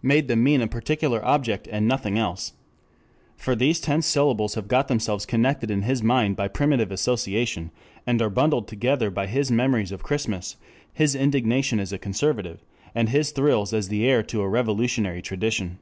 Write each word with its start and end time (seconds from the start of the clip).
Made 0.00 0.28
them 0.28 0.42
mean 0.42 0.62
a 0.62 0.66
particular 0.66 1.22
object 1.26 1.68
and 1.70 1.86
nothing 1.86 2.16
else. 2.18 2.54
For 3.36 3.54
these 3.54 3.80
tense 3.80 4.06
syllables 4.06 4.54
have 4.54 4.66
got 4.66 4.88
themselves 4.88 5.26
connected 5.26 5.70
in 5.70 5.82
his 5.82 6.02
mind 6.02 6.36
by 6.36 6.48
primitive 6.48 6.90
association, 6.90 7.70
and 8.06 8.22
are 8.22 8.30
bundled 8.30 8.66
together 8.66 9.10
by 9.10 9.26
his 9.26 9.50
memories 9.50 9.92
of 9.92 10.02
Christmas, 10.02 10.56
his 10.90 11.14
indignation 11.14 11.78
as 11.80 11.92
a 11.92 11.98
conservative, 11.98 12.60
and 12.94 13.10
his 13.10 13.30
thrills 13.30 13.74
as 13.74 13.88
the 13.88 14.08
heir 14.08 14.22
to 14.22 14.40
a 14.40 14.48
revolutionary 14.48 15.20
tradition. 15.20 15.78